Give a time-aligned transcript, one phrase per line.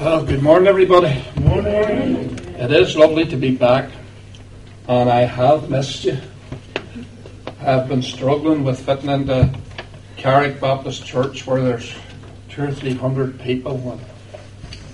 [0.00, 1.22] Well, good morning, everybody.
[1.42, 2.34] Morning.
[2.56, 3.90] It is lovely to be back,
[4.88, 6.16] and I have missed you.
[7.60, 9.54] I've been struggling with fitting into
[10.16, 11.94] Carrick Baptist Church where there's
[12.48, 14.00] two or three hundred people, and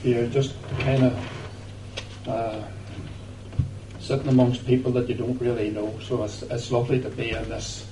[0.02, 2.62] you're just kind of uh,
[4.00, 5.96] sitting amongst people that you don't really know.
[6.02, 7.86] So it's, it's lovely to be in this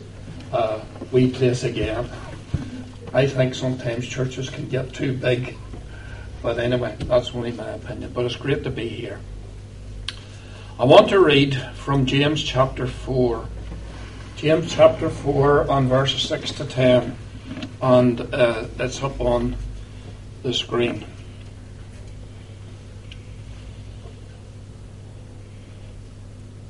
[0.53, 0.81] uh,
[1.13, 2.09] wee place again.
[3.13, 5.57] I think sometimes churches can get too big
[6.45, 8.13] but anyway, that's only my opinion.
[8.13, 9.19] But it's great to be here.
[10.79, 13.49] I want to read from James chapter 4.
[14.37, 17.17] James chapter 4 on verses 6 to 10.
[17.81, 19.57] And uh, it's up on
[20.43, 21.07] the screen.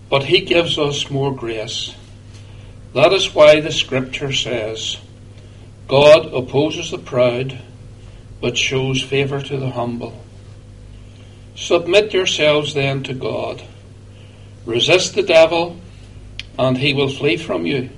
[0.09, 1.97] But he gives us more grace.
[2.95, 4.99] That is why the scripture says,
[5.89, 7.59] God opposes the proud
[8.41, 10.25] but shows favour to the humble.
[11.57, 13.63] Submit yourselves then to God.
[14.67, 15.77] Resist the devil,
[16.59, 17.91] and he will flee from you.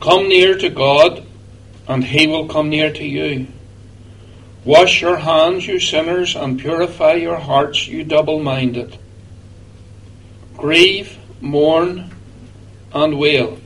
[0.00, 1.24] Come near to God,
[1.88, 3.46] and he will come near to you.
[4.64, 8.98] Wash your hands, you sinners, and purify your hearts, you double minded.
[10.56, 12.10] Grieve, mourn,
[12.92, 13.58] and wail.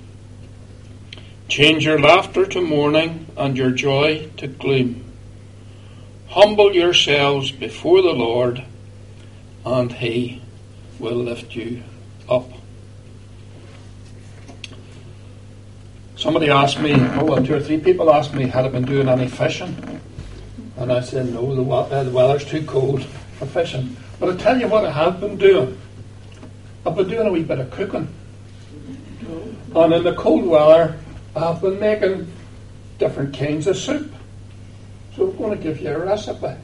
[1.49, 5.08] Change your laughter to mourning, and your joy to gloom.
[6.29, 8.65] Humble yourselves before the Lord,
[9.65, 10.43] and He
[10.99, 11.83] will lift you
[12.29, 12.51] up.
[16.17, 19.29] Somebody asked me, oh, two or three people asked me, had I been doing any
[19.29, 20.01] fishing?
[20.77, 23.05] And I said, no, the, uh, the weather's too cold
[23.39, 23.97] for fishing.
[24.19, 25.81] But I tell you what I have been doing.
[26.85, 28.13] I've been doing a wee bit of cooking.
[29.75, 30.99] And in the cold weather,
[31.37, 32.33] I've been making
[32.99, 34.13] different kinds of soup.
[35.49, 36.55] Going to give you a recipe.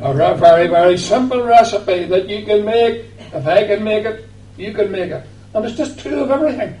[0.00, 3.04] A very, very simple recipe that you can make.
[3.32, 5.24] If I can make it, you can make it.
[5.54, 6.76] And it's just two of everything.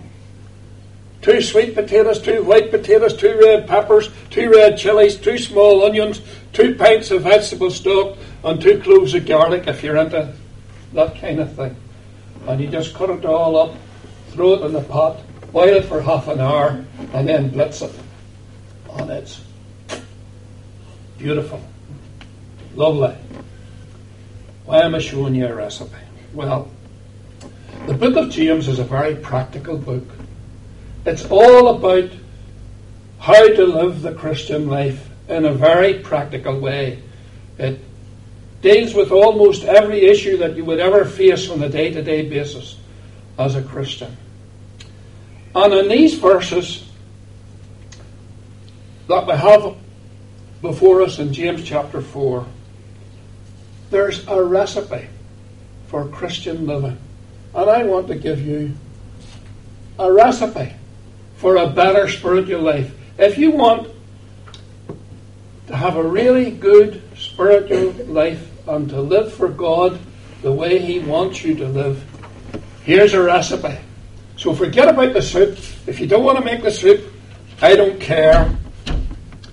[1.22, 6.20] Two sweet potatoes, two white potatoes, two red peppers, two red chilies, two small onions,
[6.52, 10.34] two pints of vegetable stock, and two cloves of garlic if you're into
[10.94, 11.76] that kind of thing.
[12.48, 13.76] And you just cut it all up,
[14.30, 15.20] throw it in the pot,
[15.52, 17.94] boil it for half an hour, and then blitz it.
[18.90, 19.45] And it's
[21.18, 21.60] Beautiful.
[22.74, 23.14] Lovely.
[24.64, 25.96] Why am I showing you a recipe?
[26.34, 26.70] Well,
[27.86, 30.04] the book of James is a very practical book.
[31.06, 32.10] It's all about
[33.20, 37.02] how to live the Christian life in a very practical way.
[37.58, 37.80] It
[38.60, 42.28] deals with almost every issue that you would ever face on a day to day
[42.28, 42.76] basis
[43.38, 44.16] as a Christian.
[45.54, 46.84] And in these verses
[49.08, 49.76] that we have
[50.66, 52.44] before us in James chapter 4,
[53.90, 55.06] there's a recipe
[55.86, 56.98] for Christian living.
[57.54, 58.74] And I want to give you
[59.98, 60.74] a recipe
[61.36, 62.92] for a better spiritual life.
[63.16, 63.88] If you want
[65.68, 69.98] to have a really good spiritual life and to live for God
[70.42, 72.04] the way He wants you to live,
[72.82, 73.78] here's a recipe.
[74.36, 75.58] So forget about the soup.
[75.86, 77.12] If you don't want to make the soup,
[77.62, 78.54] I don't care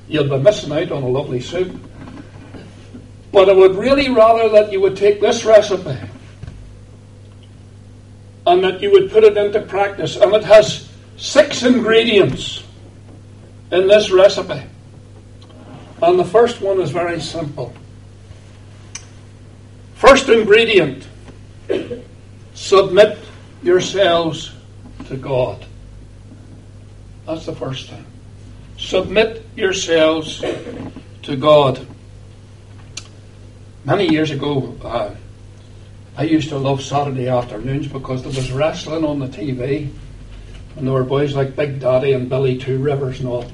[0.08, 1.76] you'll be missing out on a lovely soup.
[3.32, 5.98] But I would really rather that you would take this recipe
[8.46, 10.16] and that you would put it into practice.
[10.18, 12.64] And it has six ingredients
[13.72, 14.62] in this recipe.
[16.02, 17.74] And the first one is very simple.
[19.96, 21.08] First ingredient
[22.54, 23.18] submit
[23.64, 24.54] yourselves
[25.06, 25.66] to God.
[27.26, 28.06] That's the first thing.
[28.78, 30.44] Submit yourselves
[31.24, 31.86] to God.
[33.86, 35.14] Many years ago, uh,
[36.16, 39.90] I used to love Saturday afternoons because there was wrestling on the TV,
[40.76, 43.46] and there were boys like Big Daddy and Billy Two Rivers and all.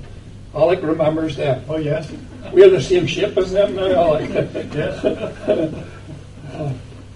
[0.54, 1.64] Alec remembers them.
[1.70, 2.12] Oh yes,
[2.52, 4.30] we're the same shape as them now, Alec.
[4.74, 5.02] yes.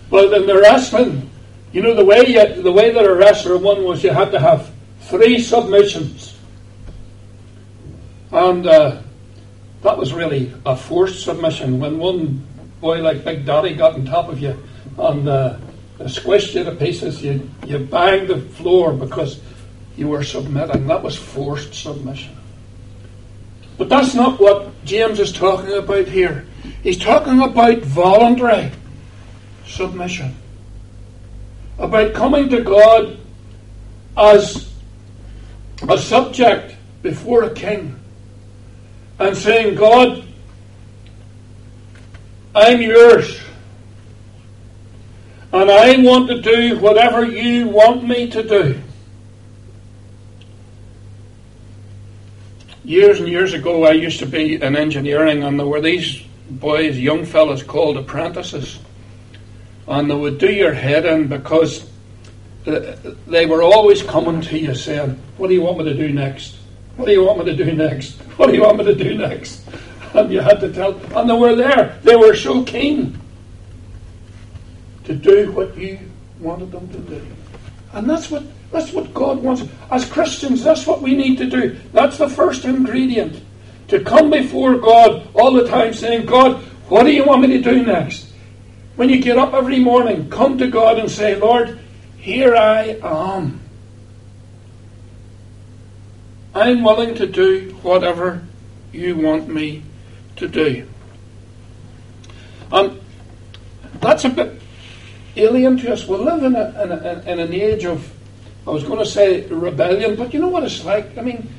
[0.09, 1.29] but in the wrestling,
[1.71, 4.39] you know the way you, the way that a wrestler won was you had to
[4.39, 4.71] have
[5.01, 6.32] three submissions.
[8.33, 9.00] And uh,
[9.83, 11.80] that was really a forced submission.
[11.80, 12.44] When one
[12.81, 14.57] boy like Big Daddy got on top of you
[14.97, 15.59] and uh,
[16.00, 19.39] squished you to pieces, you, you banged the floor because
[19.95, 20.88] you were submitting.
[20.88, 22.35] That was forced submission.
[23.77, 26.47] But that's not what James is talking about here.
[26.81, 28.71] He's talking about voluntary
[29.68, 30.36] submission.
[31.77, 33.19] About coming to God
[34.18, 34.74] as
[35.88, 38.00] a subject before a king
[39.19, 40.24] and saying, God,
[42.56, 43.39] I'm yours.
[45.51, 48.81] And I want to do whatever you want me to do.
[52.83, 57.00] Years and years ago, I used to be in engineering, and there were these boys,
[57.00, 58.80] young fellas called apprentices.
[59.88, 61.89] And they would do your head in because
[62.65, 62.95] uh,
[63.27, 66.57] they were always coming to you saying, What do you want me to do next?
[66.95, 68.13] What do you want me to do next?
[68.38, 69.62] What do you want me to do next?
[70.13, 72.00] And you had to tell, and they were there.
[72.04, 73.19] They were so keen
[75.06, 76.00] to do what you
[76.40, 77.28] wanted them to do.
[77.94, 79.63] And that's what that's what God wants.
[79.92, 81.78] As Christians, that's what we need to do.
[81.94, 83.42] That's the first ingredient.
[83.89, 86.57] To come before God all the time saying, God,
[86.89, 88.31] what do you want me to do next?
[88.96, 91.80] When you get up every morning, come to God and say, Lord,
[92.18, 93.62] here I am.
[96.55, 98.44] I'm willing to do whatever
[98.91, 99.83] you want me
[100.35, 100.88] to do.
[102.71, 103.00] And
[104.00, 104.61] that's a bit
[105.35, 106.07] alien to us.
[106.07, 108.11] We live in, a, in, a, in an age of,
[108.67, 111.17] I was going to say rebellion, but you know what it's like?
[111.17, 111.50] I mean,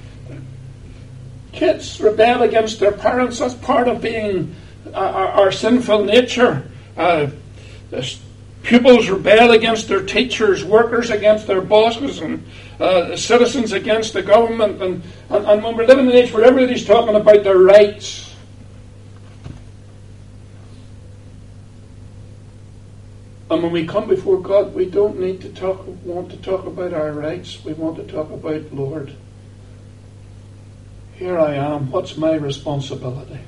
[1.52, 3.38] kids rebel against their parents.
[3.38, 4.54] That's part of being
[4.94, 6.70] our, our sinful nature.
[6.96, 7.28] Uh,
[8.64, 12.44] pupils rebel against their teachers, workers against their bosses, and
[12.80, 14.82] uh, citizens against the government.
[14.82, 18.34] And, and, and when we're living in an age where everybody's talking about their rights,
[23.50, 26.92] And when we come before God, we don't need to talk, want to talk about
[26.92, 27.62] our rights.
[27.64, 29.14] We want to talk about, Lord,
[31.12, 31.90] here I am.
[31.92, 33.38] What's my responsibility?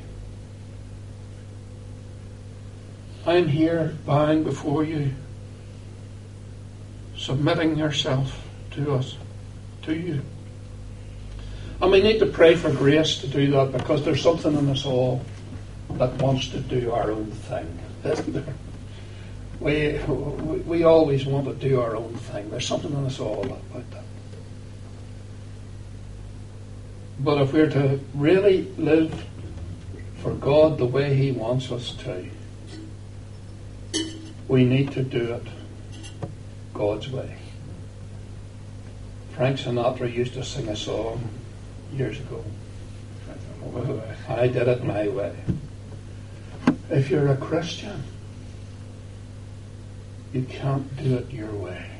[3.26, 5.12] I'm here bowing before you,
[7.16, 9.16] submitting yourself to us,
[9.82, 10.22] to you.
[11.82, 14.86] And we need to pray for grace to do that because there's something in us
[14.86, 15.22] all
[15.94, 18.54] that wants to do our own thing, isn't there?
[19.58, 19.98] We,
[20.64, 22.48] we always want to do our own thing.
[22.50, 24.04] There's something in us all about that.
[27.18, 29.24] But if we're to really live
[30.22, 32.28] for God the way He wants us to,
[34.48, 35.42] we need to do it
[36.72, 37.36] God's way.
[39.34, 41.28] Frank Sinatra used to sing a song
[41.92, 42.44] years ago.
[44.28, 45.34] I did it my way.
[46.90, 48.02] If you're a Christian,
[50.32, 51.90] you can't do it your way.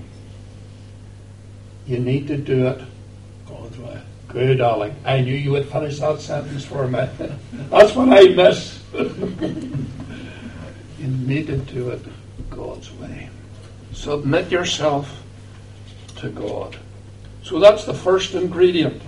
[1.87, 2.81] You need to do it
[3.47, 4.01] God's way.
[4.29, 4.95] Good, darling.
[5.05, 7.07] I knew you would finish that sentence for me.
[7.71, 8.83] That's what I miss.
[8.95, 9.11] you
[11.01, 12.03] need to do it
[12.57, 13.29] God's way.
[13.93, 15.23] Submit yourself
[16.17, 16.77] to God.
[17.43, 19.03] So that's the first ingredient.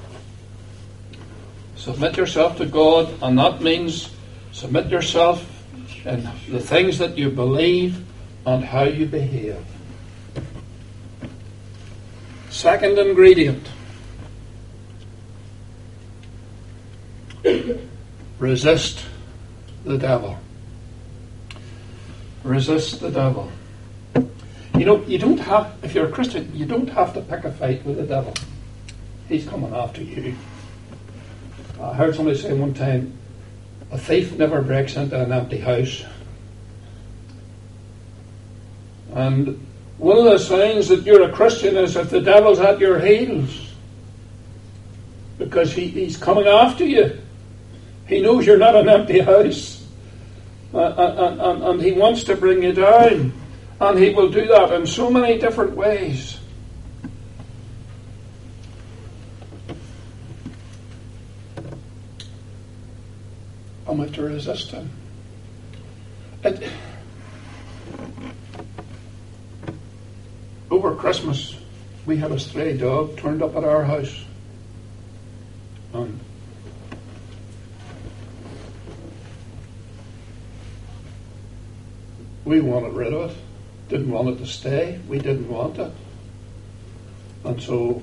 [1.77, 4.11] Submit yourself to God, and that means
[4.53, 5.45] submit yourself
[6.05, 8.05] in the things that you believe
[8.47, 9.65] and how you behave.
[12.51, 13.69] Second ingredient
[18.39, 19.05] resist
[19.85, 20.39] the devil.
[22.49, 23.53] Resist the devil.
[24.75, 27.53] You know, you don't have, if you're a Christian, you don't have to pick a
[27.53, 28.33] fight with the devil.
[29.29, 30.35] He's coming after you.
[31.79, 33.13] I heard somebody say one time,
[33.91, 36.05] a thief never breaks into an empty house.
[39.13, 39.67] And
[39.99, 43.75] one of the signs that you're a Christian is if the devil's at your heels.
[45.37, 47.21] Because he, he's coming after you.
[48.07, 49.78] He knows you're not an empty house.
[50.75, 53.33] Uh, and, and, and he wants to bring you down.
[53.81, 56.39] And he will do that in so many different ways.
[63.87, 64.91] I'm to resist him.
[66.45, 66.71] It,
[70.71, 71.57] over Christmas,
[72.05, 74.25] we had a stray dog turned up at our house.
[75.95, 76.21] And
[82.49, 83.37] we wanted rid of it.
[83.91, 84.99] Didn't want it to stay.
[85.07, 85.93] We didn't want it.
[87.45, 88.03] And so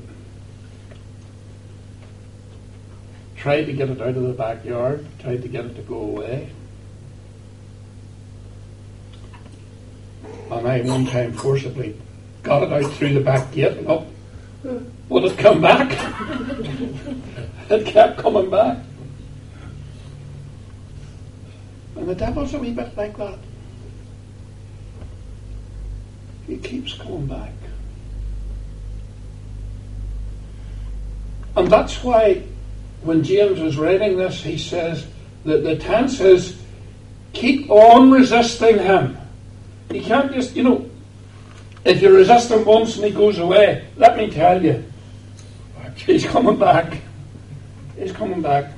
[3.35, 6.49] tried to get it out of the backyard, tried to get it to go away.
[10.51, 11.99] And I one time forcibly
[12.43, 14.05] got it out through the back gate and up.
[15.09, 15.91] Would it come back?
[17.69, 18.77] it kept coming back.
[21.95, 23.39] And the devil's a wee bit like that.
[26.47, 27.51] He keeps coming back.
[31.55, 32.43] And that's why
[33.01, 35.07] when James was writing this, he says
[35.45, 36.59] that the tense is
[37.33, 39.17] keep on resisting him.
[39.91, 40.89] You can't just, you know,
[41.85, 44.83] if you resist him once and he goes away, let me tell you,
[45.95, 46.97] he's coming back.
[47.97, 48.73] He's coming back.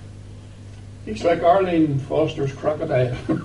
[1.05, 3.15] He's like Arlene Foster's crocodile.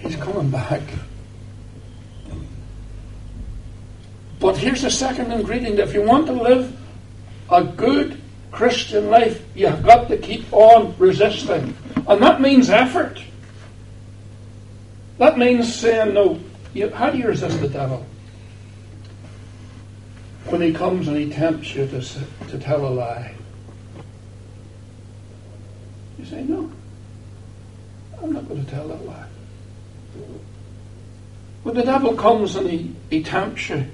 [0.00, 0.82] he's coming back.
[4.40, 5.78] But here's the second ingredient.
[5.78, 6.74] If you want to live
[7.50, 8.20] a good
[8.50, 11.76] Christian life, you've got to keep on resisting.
[12.08, 13.22] And that means effort.
[15.18, 16.40] That means saying no.
[16.72, 18.06] You, how do you resist the devil?
[20.46, 22.00] When he comes and he tempts you to,
[22.48, 23.34] to tell a lie.
[26.18, 26.72] You say, no,
[28.22, 29.26] I'm not going to tell that lie.
[31.62, 33.86] When the devil comes and he, he tempts you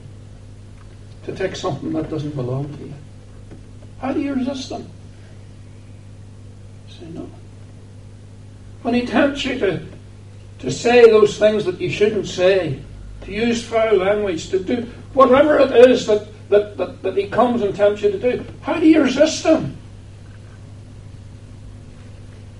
[1.27, 2.95] to take something that doesn't belong to you,
[4.01, 4.89] how do you resist them?
[6.89, 7.29] Say, no.
[8.83, 9.85] When he tempts you to,
[10.61, 12.81] to say those things that you shouldn't say,
[13.23, 14.83] to use foul language, to do
[15.15, 18.79] whatever it is that, that, that, that he comes and tempts you to do, how
[18.79, 19.77] do you resist him?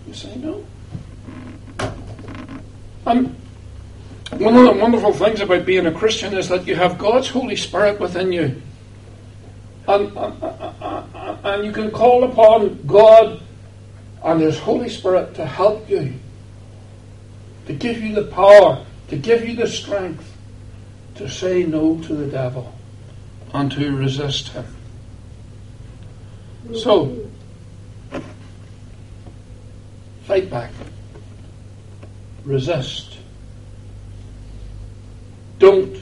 [0.09, 0.65] You say no.
[3.07, 3.37] And
[4.39, 7.57] one of the wonderful things about being a Christian is that you have God's Holy
[7.57, 8.61] Spirit within you.
[9.89, 13.41] And, and, and you can call upon God
[14.25, 16.15] and His Holy Spirit to help you,
[17.67, 20.37] to give you the power, to give you the strength
[21.17, 22.73] to say no to the devil
[23.55, 24.67] and to resist him.
[26.75, 27.17] So,
[30.25, 30.73] fight back,
[32.45, 33.16] resist.
[35.67, 36.01] Don't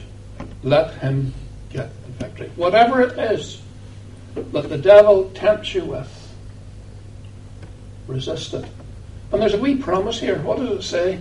[0.61, 1.33] let him
[1.71, 2.51] get the victory.
[2.55, 3.63] Whatever it is
[4.35, 6.35] that the devil tempts you with,
[8.05, 8.63] resist it.
[9.31, 10.37] And there's a wee promise here.
[10.43, 11.19] What does it say?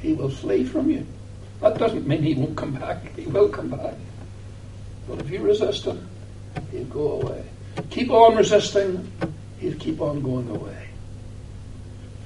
[0.00, 1.06] He will flee from you.
[1.60, 3.14] That doesn't mean he won't come back.
[3.14, 3.92] He will come back.
[5.06, 6.08] But if you resist him,
[6.72, 7.44] he'll go away.
[7.90, 9.12] Keep on resisting,
[9.58, 10.88] he'll keep on going away.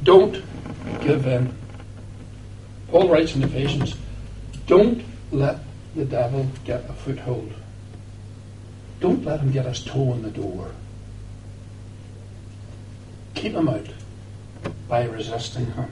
[0.04, 0.34] Don't
[1.00, 1.52] give in.
[2.88, 3.96] Paul writes in Ephesians,
[4.72, 5.58] don't let
[5.94, 7.52] the devil get a foothold.
[9.00, 10.70] Don't let him get his toe in the door.
[13.34, 13.86] Keep him out
[14.88, 15.90] by resisting him.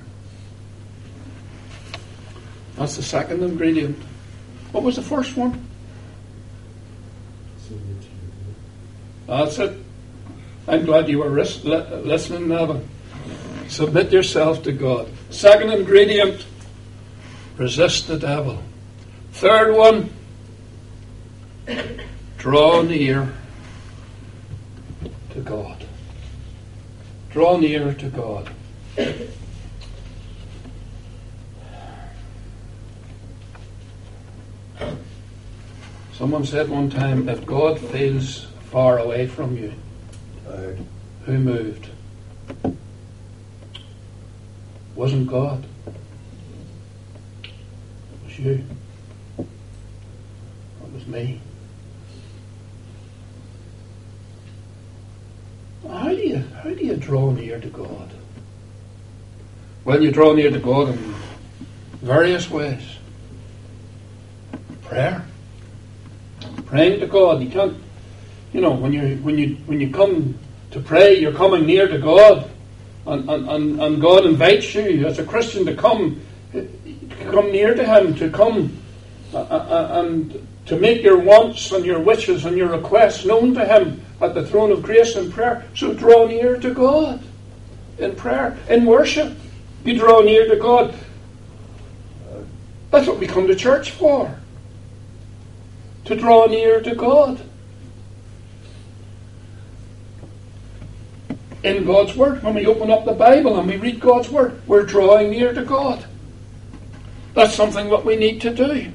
[2.77, 3.99] That's the second ingredient.
[4.73, 5.63] What was the first one?
[7.69, 8.09] Submit.
[9.27, 9.79] That's it.
[10.67, 12.89] I'm glad you were listening, Nevin.
[13.69, 15.11] Submit yourself to God.
[15.29, 16.47] Second ingredient
[17.59, 18.63] resist the devil.
[19.33, 20.11] Third one
[22.39, 23.33] draw near
[25.31, 25.85] to God.
[27.31, 28.51] Draw near to God.
[36.13, 39.73] Someone said one time, if God feels far away from you,
[41.25, 41.89] who moved?
[44.95, 45.65] Wasn't God.
[45.87, 47.53] It
[48.25, 48.65] was you.
[51.11, 51.41] Me.
[55.89, 58.11] How do you how do you draw near to God?
[59.85, 61.15] Well, you draw near to God in
[62.01, 62.83] various ways.
[64.83, 65.25] Prayer
[66.71, 67.43] praying to God.
[67.43, 67.77] You can't,
[68.53, 70.39] you know, when you when you when you come
[70.71, 72.49] to pray, you're coming near to God,
[73.07, 76.21] and and, and God invites you as a Christian to come
[76.53, 76.69] to
[77.33, 78.79] come near to Him, to come
[79.35, 83.53] uh, uh, uh, and to make your wants and your wishes and your requests known
[83.55, 85.67] to Him at the throne of grace in prayer.
[85.75, 87.21] So draw near to God
[87.99, 89.37] in prayer, in worship.
[89.85, 90.95] You draw near to God.
[92.93, 94.33] That's what we come to church for
[96.05, 97.41] to draw near to God.
[101.65, 104.85] In God's Word, when we open up the Bible and we read God's Word, we're
[104.85, 106.07] drawing near to God.
[107.35, 108.93] That's something what we need to do.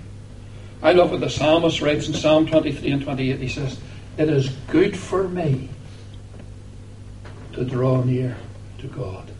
[0.82, 3.39] I love what the psalmist writes in Psalm 23 and 28.
[3.39, 3.79] He says,
[4.17, 5.70] It is good for me
[7.53, 8.38] to draw near
[8.79, 9.32] to God.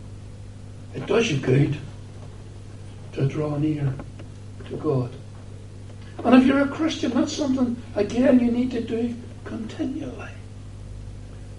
[0.94, 1.78] It does you good
[3.14, 3.94] to draw near
[4.70, 5.12] to God.
[6.24, 9.14] And if you're a Christian, that's something, again, you need to do
[9.44, 10.32] continually.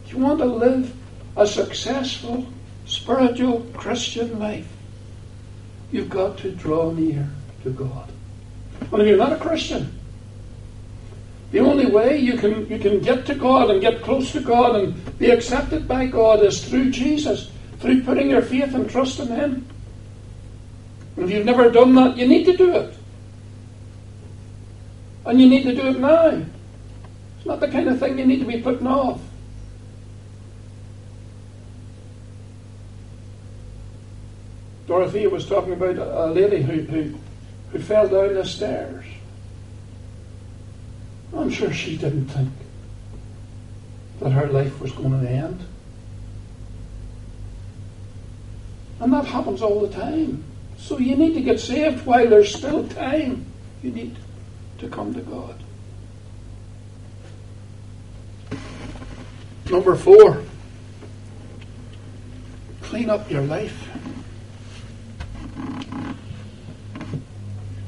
[0.05, 0.95] If you want to live
[1.37, 2.47] a successful,
[2.87, 4.69] spiritual Christian life,
[5.93, 7.29] you've got to draw near
[7.63, 8.11] to God.
[8.93, 9.99] And if you're not a Christian,
[11.53, 14.77] the only way you can, you can get to God and get close to God
[14.77, 19.29] and be accepted by God is through Jesus, through putting your faith and trust in
[19.29, 19.67] Him.
[21.17, 22.95] And if you've never done that, you need to do it.
[25.25, 26.43] And you need to do it now.
[27.37, 29.21] It's not the kind of thing you need to be putting off.
[34.87, 37.19] Dorothea was talking about a lady who, who,
[37.71, 39.05] who fell down the stairs.
[41.35, 42.53] I'm sure she didn't think
[44.21, 45.65] that her life was going to end.
[49.01, 50.43] And that happens all the time.
[50.79, 53.45] So you need to get saved while there's still time.
[53.83, 54.17] You need
[54.79, 55.59] to come to God.
[59.71, 60.43] Number four,
[62.83, 63.89] clean up your life.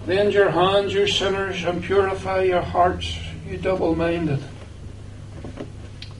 [0.09, 4.43] Cleanse your hands, you sinners, and purify your hearts, you double minded.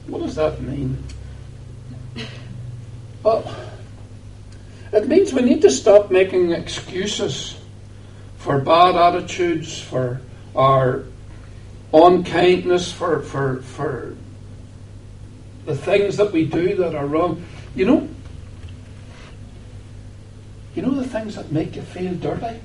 [0.05, 1.03] What does that mean?
[3.23, 3.51] Well,
[4.93, 7.57] it means we need to stop making excuses
[8.37, 10.21] for bad attitudes, for
[10.55, 11.05] our
[11.91, 14.15] unkindness, for, for, for
[15.65, 17.43] the things that we do that are wrong.
[17.73, 18.09] You know,
[20.75, 22.59] you know the things that make you feel dirty?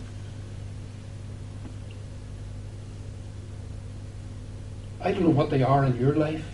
[5.04, 6.44] I don't know what they are in your life.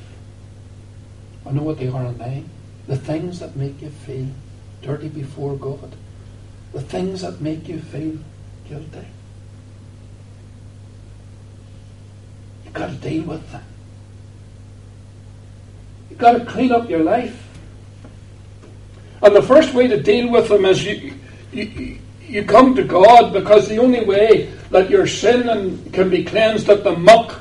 [1.47, 2.50] I know what they are in mine.
[2.88, 4.26] The things that make you feel
[4.83, 5.95] dirty before God.
[6.73, 8.19] The things that make you feel
[8.69, 9.07] guilty.
[12.64, 13.64] You've got to deal with them.
[16.11, 17.47] You've got to clean up your life.
[19.23, 21.14] And the first way to deal with them is you,
[21.52, 26.66] you, you come to God because the only way that your sin can be cleansed,
[26.66, 27.40] that the muck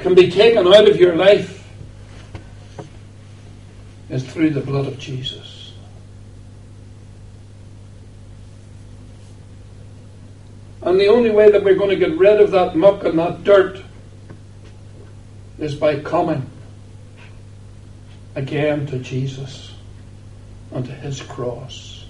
[0.00, 1.68] can be taken out of your life
[4.08, 5.72] is through the blood of Jesus.
[10.82, 13.44] And the only way that we're going to get rid of that muck and that
[13.44, 13.82] dirt
[15.58, 16.48] is by coming
[18.34, 19.72] again to Jesus
[20.72, 22.06] and to his cross.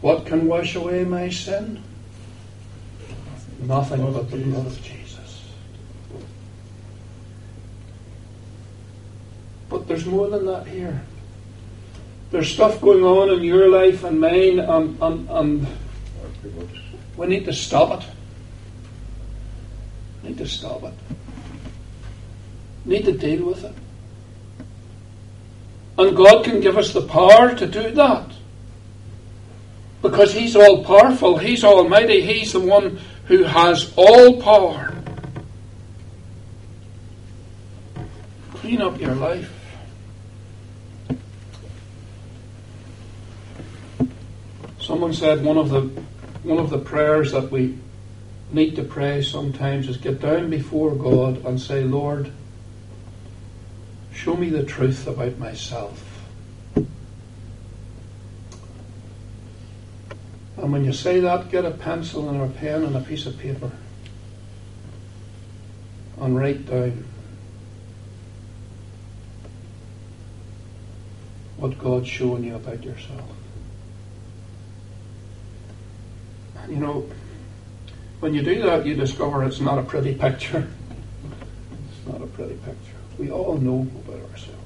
[0.00, 1.82] What can wash away my sin?
[3.60, 4.99] Nothing but the blood of Jesus.
[9.70, 11.00] But there's more than that here.
[12.32, 15.66] There's stuff going on in your life and mine, and, and, and
[17.16, 18.08] we need to stop it.
[20.22, 20.94] We Need to stop it.
[22.84, 23.74] We Need to deal with it.
[25.98, 28.32] And God can give us the power to do that.
[30.02, 34.96] Because He's all powerful, He's almighty, He's the one who has all power.
[38.54, 39.59] Clean up your life.
[44.90, 45.82] Someone said one of the
[46.42, 47.78] one of the prayers that we
[48.50, 52.32] need to pray sometimes is get down before God and say, Lord,
[54.12, 56.24] show me the truth about myself.
[56.74, 56.88] And
[60.56, 63.70] when you say that, get a pencil and a pen and a piece of paper
[66.20, 67.04] and write down
[71.58, 73.30] what God's showing you about yourself.
[76.70, 77.08] You know,
[78.20, 80.68] when you do that, you discover it's not a pretty picture.
[81.90, 82.96] It's not a pretty picture.
[83.18, 84.56] We all know about ourselves.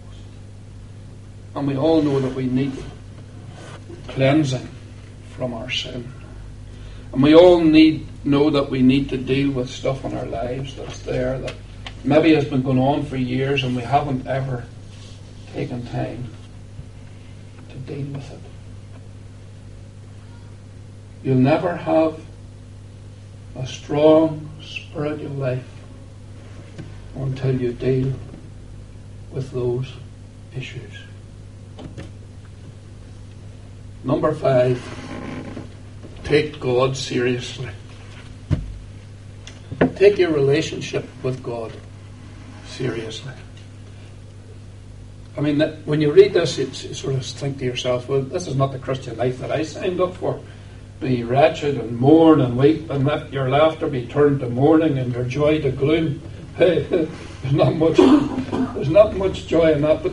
[1.55, 2.73] And we all know that we need
[4.09, 4.69] cleansing
[5.31, 6.13] from our sin.
[7.13, 10.75] And we all need know that we need to deal with stuff in our lives
[10.77, 11.55] that's there that
[12.03, 14.65] maybe has been going on for years and we haven't ever
[15.53, 16.25] taken time
[17.69, 18.54] to deal with it.
[21.25, 22.21] You'll never have
[23.57, 25.65] a strong spiritual life
[27.17, 28.13] until you deal
[29.33, 29.91] with those
[30.55, 30.93] issues.
[34.05, 34.79] Number five,
[36.25, 37.71] take God seriously.
[39.97, 41.73] Take your relationship with God
[42.67, 43.33] seriously.
[45.39, 48.57] I mean, when you read this, you sort of think to yourself, well, this is
[48.57, 50.39] not the Christian life that I signed up for
[51.01, 55.13] be wretched and mourn and weep, and let your laughter be turned to mourning and
[55.13, 56.21] your joy to gloom.
[56.57, 57.97] there's not much.
[57.97, 60.03] There's not much joy in that.
[60.03, 60.13] But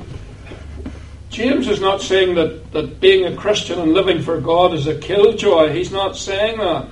[1.29, 4.97] James is not saying that, that being a Christian and living for God is a
[4.97, 5.71] killjoy.
[5.71, 6.87] He's not saying that.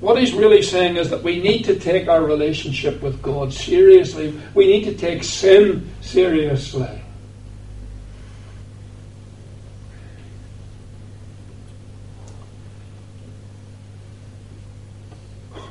[0.00, 4.40] What he's really saying is that we need to take our relationship with God seriously.
[4.54, 7.00] We need to take sin seriously.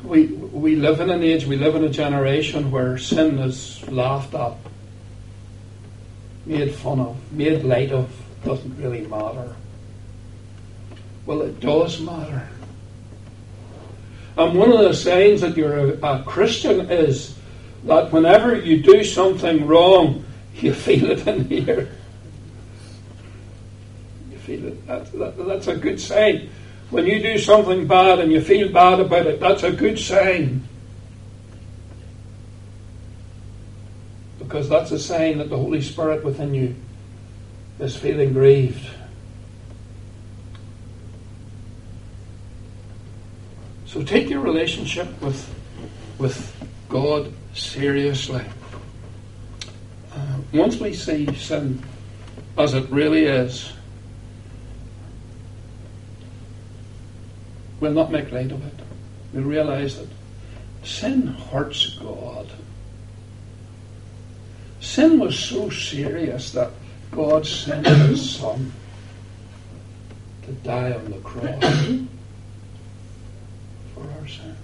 [0.04, 4.34] We, we live in an age, we live in a generation where sin is laughed
[4.34, 4.54] at,
[6.46, 8.10] made fun of, made light of,
[8.44, 9.56] doesn't really matter.
[11.26, 12.48] Well, it does matter.
[14.38, 17.38] And one of the signs that you're a, a Christian is
[17.86, 20.24] that whenever you do something wrong,
[20.56, 21.90] you feel it in here.
[24.32, 24.88] You feel it.
[24.88, 26.50] That, that's a good sign.
[26.90, 30.64] When you do something bad and you feel bad about it, that's a good sign.
[34.40, 36.76] Because that's a sign that the Holy Spirit within you
[37.80, 38.90] is feeling grieved.
[43.86, 45.54] So take your relationship with,
[46.18, 46.56] with
[46.88, 48.46] God seriously.
[50.14, 51.84] Uh, once we see sin
[52.58, 53.74] as it really is,
[57.80, 58.74] we'll not make light of it.
[59.34, 60.08] We'll realize that
[60.84, 62.48] sin hurts God.
[64.80, 66.72] Sin was so serious that
[67.12, 68.72] God sent His Son
[70.46, 71.64] to die on the cross
[73.94, 74.56] for our sin.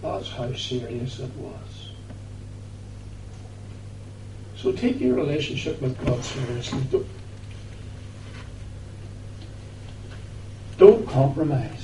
[0.00, 1.90] That's how serious it was.
[4.56, 6.82] So take your relationship with God seriously.
[6.90, 7.06] Don't,
[10.78, 11.81] don't compromise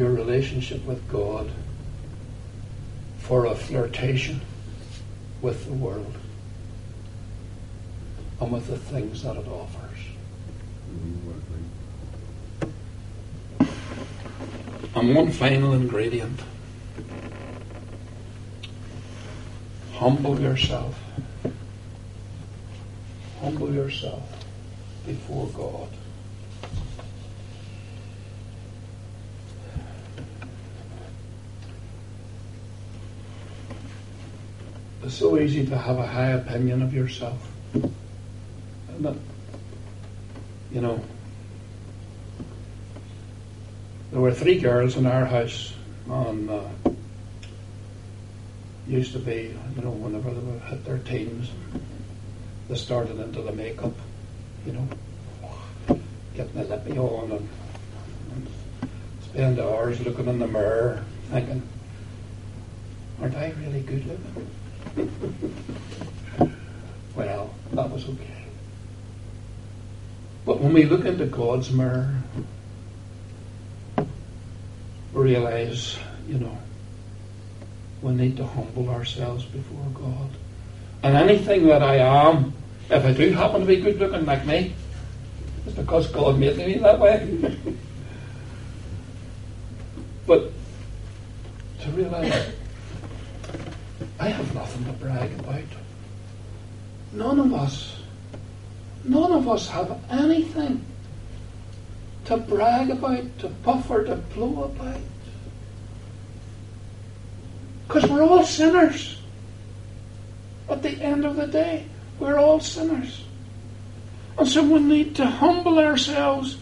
[0.00, 1.50] your relationship with God
[3.18, 4.40] for a flirtation
[5.42, 6.14] with the world
[8.40, 9.98] and with the things that it offers.
[14.94, 16.40] And one final ingredient
[19.92, 20.98] humble yourself.
[23.42, 24.46] Humble yourself
[25.06, 25.99] before God.
[35.10, 37.50] It's so easy to have a high opinion of yourself.
[40.70, 41.02] You know,
[44.12, 45.74] there were three girls in our house
[46.08, 46.70] on uh,
[48.86, 51.50] used to be, you know, whenever they would hit their teens,
[52.68, 53.96] they started into the makeup,
[54.64, 54.88] you know,
[56.36, 57.48] getting the lippy on and,
[58.30, 58.48] and
[59.24, 61.68] spend hours looking in the mirror thinking,
[63.20, 64.48] aren't I really good looking?
[67.14, 68.44] Well, that was okay.
[70.44, 72.14] But when we look into God's mirror,
[73.96, 74.04] we
[75.22, 75.98] realize,
[76.28, 76.58] you know,
[78.02, 80.30] we need to humble ourselves before God.
[81.02, 82.52] And anything that I am,
[82.88, 84.74] if I do happen to be good looking like me,
[85.66, 87.56] it's because God made me that way.
[90.26, 90.50] but
[91.82, 92.49] to realize
[95.38, 95.76] to.
[97.12, 97.96] None of us,
[99.04, 100.84] none of us have anything
[102.26, 105.00] to brag about, to puff or to blow about.
[107.88, 109.20] Because we're all sinners.
[110.68, 111.86] At the end of the day,
[112.20, 113.24] we're all sinners.
[114.38, 116.56] And so we need to humble ourselves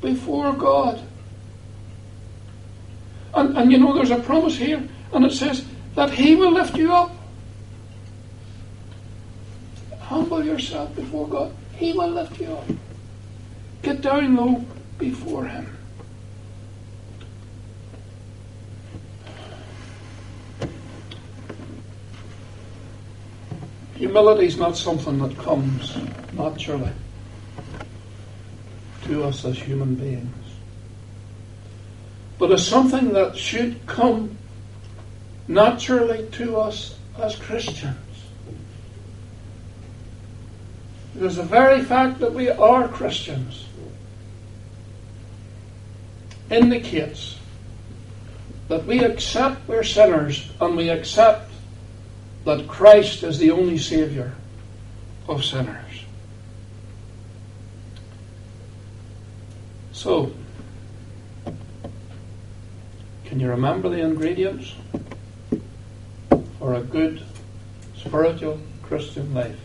[0.00, 1.02] before God.
[3.34, 5.64] And, and you know, there's a promise here, and it says
[5.96, 7.10] that He will lift you up.
[10.10, 11.54] Humble yourself before God.
[11.76, 12.66] He will lift you up.
[13.80, 14.64] Get down low
[14.98, 15.76] before Him.
[23.94, 25.96] Humility is not something that comes
[26.32, 26.90] naturally
[29.02, 30.46] to us as human beings,
[32.36, 34.36] but is something that should come
[35.46, 38.09] naturally to us as Christians.
[41.20, 43.66] It is the very fact that we are Christians
[46.50, 47.38] indicates
[48.68, 51.50] that we accept we're sinners and we accept
[52.46, 54.32] that Christ is the only Saviour
[55.28, 56.04] of sinners.
[59.92, 60.32] So,
[63.26, 64.72] can you remember the ingredients
[66.58, 67.22] for a good
[67.94, 69.60] spiritual Christian life?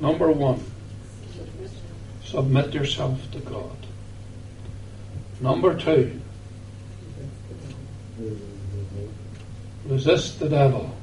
[0.00, 0.62] Number one,
[2.24, 3.76] submit yourself to God.
[5.40, 6.20] Number two,
[9.86, 10.94] resist the devil.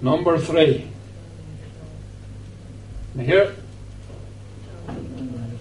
[0.00, 0.86] Number three,
[3.18, 3.54] here,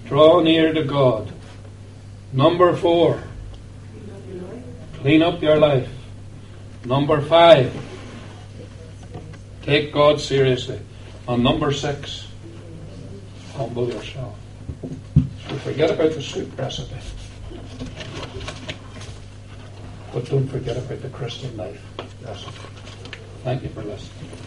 [0.05, 1.31] draw near to God.
[2.33, 3.23] Number four,
[4.95, 5.89] clean up your life.
[6.83, 7.71] Number five,
[9.61, 10.79] take God seriously.
[11.25, 12.27] And number six,
[13.55, 14.37] humble yourself.
[15.47, 16.95] So forget about the soup recipe.
[20.13, 21.81] But don't forget about the Christian life
[22.21, 22.51] recipe.
[23.43, 24.42] Thank you for listening.